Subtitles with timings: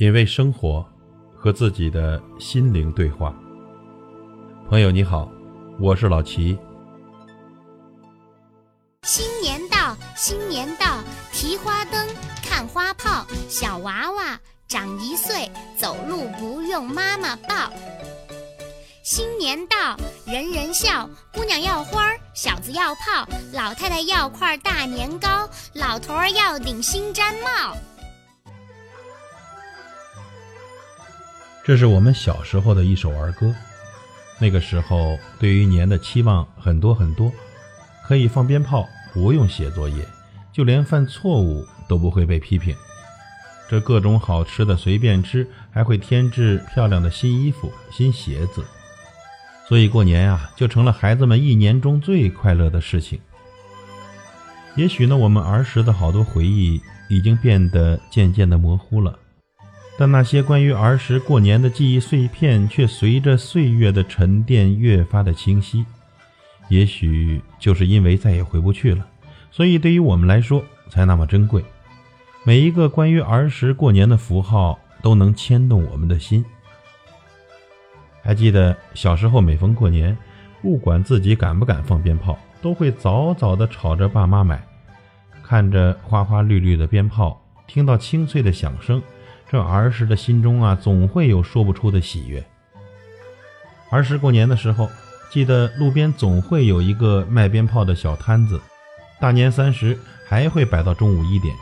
[0.00, 0.82] 品味生活，
[1.36, 3.34] 和自己的心灵对话。
[4.66, 5.30] 朋友你好，
[5.78, 6.58] 我是老齐。
[9.02, 11.00] 新年到，新年到，
[11.34, 12.08] 提花灯，
[12.42, 17.70] 看花炮，小娃娃长一岁，走路不用妈妈抱。
[19.02, 27.76] 新年到，人人笑，姑娘要花儿，小子要炮，老太太要块大年糕，老头儿要顶新毡帽。
[31.62, 33.54] 这是我们小时候的一首儿歌。
[34.38, 37.30] 那个时候，对于年的期望很多很多，
[38.06, 40.04] 可以放鞭炮，不用写作业，
[40.50, 42.74] 就连犯错误都不会被批评。
[43.68, 48.64] 这各种好吃的随便吃，还会添置漂亮的新衣服、新鞋子。
[49.68, 53.20] 所以过年呀，就成了孩子们一年中最快乐的事情。
[54.74, 59.16] 也许呢，我们儿时的好多回忆已经变得渐渐的模糊了，
[60.00, 65.84] 但那些关于儿时过年的记忆碎片，却随着岁月的沉淀越发的清晰。
[66.70, 69.06] 也许就是因为再也回不去了，
[69.50, 71.62] 所以对于我们来说才那么珍贵。
[72.44, 76.42] 每一个关于儿时过年的符号，都能牵动我们的心。
[78.22, 80.16] 还记得小时候，每逢过年，
[80.62, 84.66] 不管自己敢不敢放鞭炮，都会早早的吵着爸妈买。
[85.42, 89.02] 看着花花绿绿的鞭炮，听到清脆的响声，
[89.50, 92.44] 这儿时的心中啊，总会有说不出的喜悦。
[93.90, 94.88] 儿时过年的时候，
[95.28, 98.60] 记得路边总会有一个卖鞭炮的小摊子，
[99.18, 101.52] 大年三十还会摆到中午一点。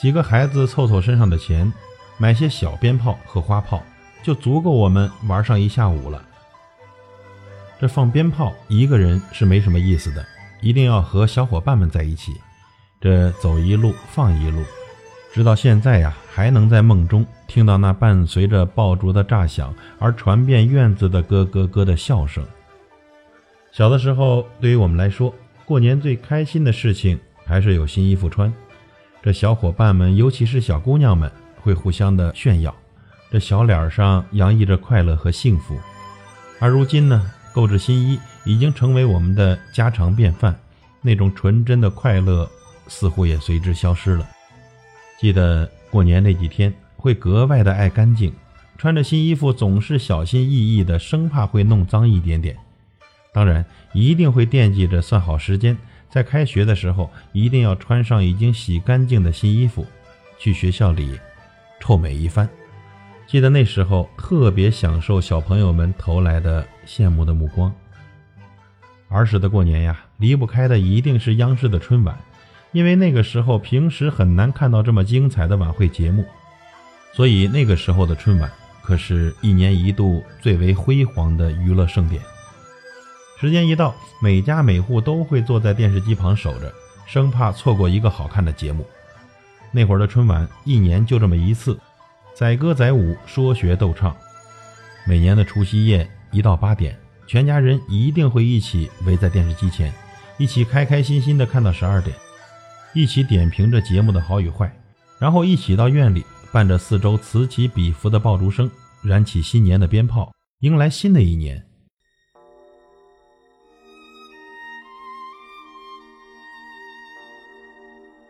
[0.00, 1.72] 几个孩子凑凑身上的钱，
[2.16, 3.82] 买些小鞭炮和花炮。
[4.20, 6.22] 就足够我们玩上一下午了。
[7.80, 10.26] 这放鞭炮一个人是没什么意思的，
[10.60, 12.34] 一定要和小伙伴们在一起。
[13.00, 14.62] 这走一路放一路，
[15.32, 22.44] 直到现在呀，还能在梦中听到那伴随着爆竹的炸响而传遍院子的咯咯咯的笑声。
[23.70, 25.32] 小的时候，对于我们来说，
[25.64, 28.52] 过年最开心的事情还是有新衣服穿。
[29.22, 31.30] 这小伙伴们，尤其是小姑娘们，
[31.60, 32.74] 会互相的炫耀。
[33.30, 35.78] 这小脸上洋溢着快乐和幸福，
[36.58, 40.58] 而如今呢，购置新衣已经成为我们的家常便饭，
[41.02, 42.48] 那种纯真的快乐
[42.86, 44.26] 似乎也随之消失了。
[45.18, 48.32] 记得过年那几天会格外的爱干净，
[48.76, 52.56] 穿着新衣服总是小心翼翼的，生怕会弄脏一点点。
[53.32, 55.76] 当然，一定会惦记着算好时间，
[56.08, 59.84] 在开学的时候一定要穿上已经洗干净的新衣服，
[60.38, 61.18] 去学校里
[61.80, 62.48] 臭美一番。
[63.26, 67.72] 记得那时候特别享受小朋友们投来的羡慕的目光。
[69.08, 72.18] 儿时的过年呀，离不开的一定是央视的春晚，
[72.72, 76.24] 因为那个时候平时很难看到这么精彩的晚会节目，
[77.12, 78.50] 所以那个时候的春晚
[78.82, 82.22] 可是一年一度最为辉煌的娱乐盛典。
[83.40, 86.72] 时间一到，每家每户都会坐在电视机旁守着，
[87.06, 88.84] 生怕错过一个好看的节目。
[89.70, 91.78] 那会儿的春晚一年就这么一次。
[92.34, 94.16] 载歌载舞，说学逗唱。
[95.06, 99.92] 每年的除夕夜一到八点，全家人一定会一起围在电视机前，
[100.36, 102.16] 一起开开心心的看到十二点，
[102.98, 104.68] 一起点评着节目的好与坏，
[105.20, 108.68] 然后一起到院里，伴着四周此起彼伏的爆竹声，
[109.04, 110.32] 燃起新年的鞭炮，
[110.62, 111.64] 迎来新的一年。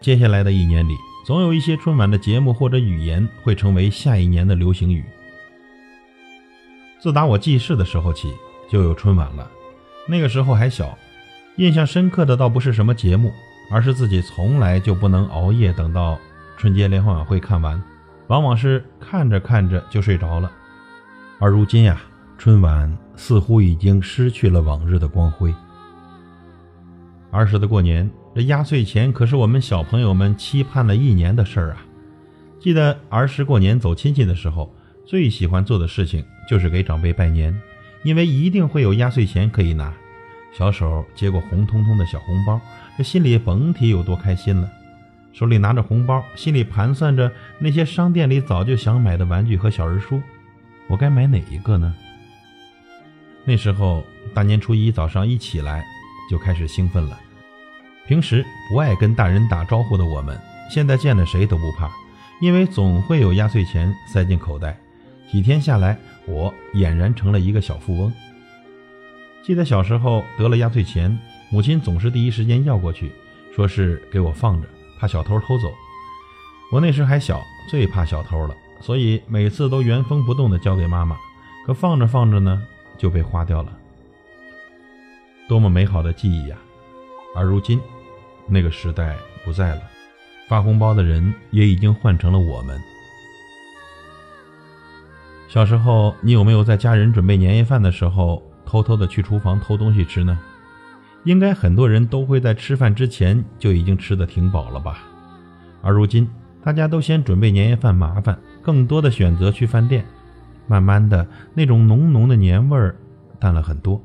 [0.00, 0.96] 接下来的一年里。
[1.24, 5.04] 总有一些春晚的节目或者语言会成为下一年的流行语。
[7.00, 8.32] 自打我记事的时候起，
[8.68, 9.48] 就有春晚了。
[10.08, 10.98] 那个时候还小，
[11.56, 13.32] 印象深刻的倒不是什么节目，
[13.70, 16.18] 而是自己从来就不能熬夜等到
[16.56, 17.82] 春节联欢晚会看完，
[18.28, 20.50] 往往是看着看着就睡着了。
[21.38, 22.00] 而如今呀，
[22.38, 25.54] 春晚似乎已经失去了往日的光辉。
[27.30, 28.10] 儿时的过年。
[28.34, 31.86] 这压岁钱可是我们小朋友们期盼了一年的事儿啊！
[32.60, 34.70] 记得儿时过年走亲戚的时候，
[35.06, 37.58] 最喜欢做的事情就是给长辈拜年，
[38.02, 39.90] 因为一定会有压岁钱可以拿。
[40.52, 42.60] 小手接过红彤彤的小红包，
[42.96, 44.70] 这心里甭提有多开心了。
[45.32, 50.22] 手里拿着红包，心里盘算着那些商店里早就想买的玩具和小人书，
[50.88, 51.94] 我该买哪一个呢？
[53.44, 54.02] 那时候
[54.32, 55.84] 大年初一早上一起来
[56.30, 57.20] 就开始兴奋了。
[58.06, 60.38] 平时不爱跟大人打招呼的我们，
[60.70, 61.90] 现在见了谁都不怕，
[62.40, 64.76] 因为总会有压岁钱塞进口袋。
[65.30, 68.12] 几天下来，我俨然成了一个小富翁。
[69.44, 71.16] 记得小时候得了压岁钱，
[71.50, 73.12] 母亲总是第一时间要过去，
[73.54, 75.72] 说是给我放着，怕小偷偷走。
[76.72, 77.40] 我那时还小，
[77.70, 81.16] 最怕小偷了，所以每次都原封不动的交给妈妈。
[81.64, 82.62] 可放着放着呢，
[82.96, 83.72] 就被花掉了。
[85.48, 86.56] 多么美好的记忆呀！
[87.34, 87.80] 而如今，
[88.48, 89.82] 那个时代不在了，
[90.48, 92.80] 发红包的人也已经换成了我们。
[95.48, 100.38] 小时候，你有没有在家人准备年夜饭的时候，偷偷的去厨房偷东西吃呢？
[101.26, 105.00] 应该很多人都会在吃饭之前就已经吃的挺饱了吧？
[105.82, 106.28] 而如今，
[106.62, 110.06] 大家都嫌准备年夜饭麻烦，更多的选择去饭店。
[110.68, 112.94] 慢慢的，那种浓浓的年味儿
[113.40, 114.00] 淡了很多。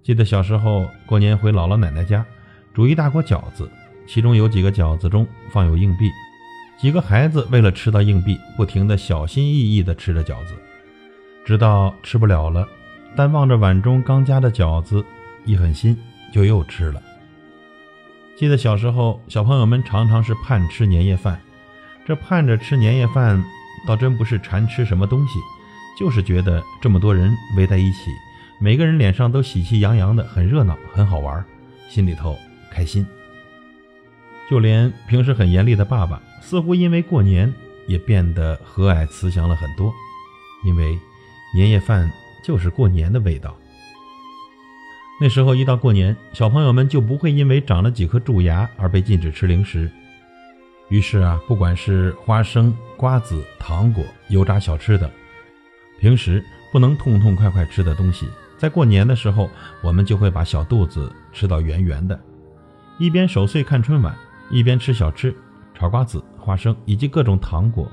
[0.00, 2.24] 记得小时候过年回姥姥奶奶家，
[2.72, 3.68] 煮一大锅饺子，
[4.06, 6.08] 其中有几个饺子中放有硬币，
[6.78, 10.54] 几个孩子为了吃到硬币，不停的小心翼翼的吃着饺子，
[11.44, 12.68] 直到吃不了了，
[13.16, 15.04] 但望着碗中刚夹的饺子，
[15.44, 15.96] 一狠心
[16.32, 17.02] 就又吃了。
[18.36, 21.40] 记得小时候，小朋友们常常是盼吃年夜饭，
[22.06, 23.44] 这盼着吃年夜饭。
[23.84, 25.40] 倒真不是馋吃什么东西，
[25.98, 28.12] 就是觉得这么多人围在一起，
[28.60, 31.44] 每个人脸上都喜气洋洋的，很热闹，很好玩，
[31.88, 32.38] 心里头
[32.70, 33.04] 开心。
[34.48, 37.52] 就连平时很严厉的爸爸，似乎因为过年
[37.88, 39.92] 也变得和蔼慈祥了很多。
[40.64, 40.96] 因为
[41.52, 42.08] 年夜饭
[42.44, 43.56] 就是过年的味道。
[45.22, 49.88] 那时候一到过年，小朋友们就不会因为长了几颗蛀牙而被禁止吃零食。
[50.88, 55.08] 于是啊，不管是花生、瓜子、糖果、油炸小吃等，
[56.00, 58.26] 平时不能痛痛快快吃的东西，
[58.58, 59.48] 在过年的时候，
[59.80, 62.18] 我们就会把小肚子吃到圆圆的，
[62.98, 64.12] 一边守岁看春晚，
[64.50, 65.32] 一边吃小吃、
[65.72, 67.88] 炒瓜子、花生以及各种糖果。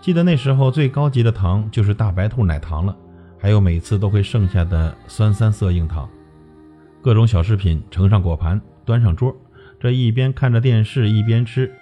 [0.00, 2.96] 记得那时候最高级的糖就是大白兔奶糖了，
[3.38, 6.10] 还有每次都会剩下的酸三色硬糖。
[7.00, 9.34] 各种小食品盛上果盘，端上桌，
[9.80, 11.72] 这一边看着电视一边吃。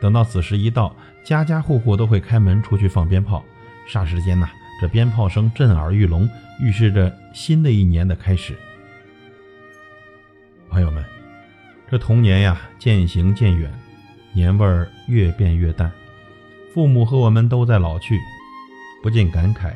[0.00, 3.42] 等到子时一到，家家户户都会开门出去放鞭炮，
[3.88, 4.48] 霎时间呐，
[4.80, 6.28] 这鞭炮声震耳欲聋，
[6.60, 8.54] 预示着新的一年的开始。
[10.68, 11.02] 朋友们，
[11.88, 13.72] 这童年呀渐行渐远，
[14.32, 15.90] 年味儿越变越淡，
[16.74, 18.18] 父母和我们都在老去，
[19.02, 19.72] 不禁感慨，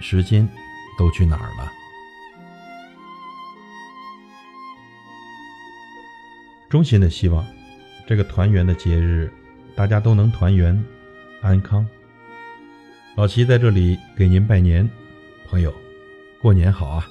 [0.00, 0.46] 时间
[0.98, 1.72] 都去哪儿了？
[6.70, 7.44] 衷心的希望，
[8.06, 9.30] 这个团圆的节日。
[9.76, 10.84] 大家都能团圆、
[11.40, 11.86] 安康。
[13.16, 14.86] 老齐在这里给您拜年，
[15.48, 15.72] 朋友，
[16.42, 17.06] 过年好啊！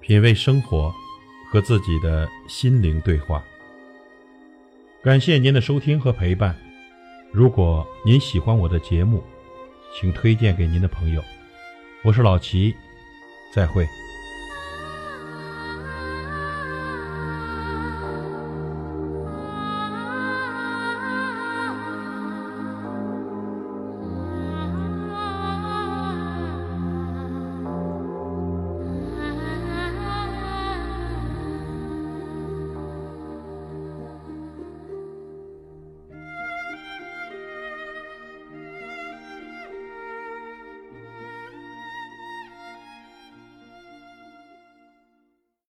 [0.00, 0.92] 品味生活，
[1.50, 3.42] 和自己的心灵对话。
[5.02, 6.54] 感谢您的收听和陪伴。
[7.32, 9.22] 如果您喜欢我的节目，
[9.94, 11.22] 请推荐给您的朋友。
[12.04, 12.74] 我是老齐，
[13.54, 13.86] 再会。